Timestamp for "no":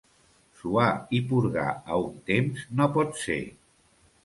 2.81-2.91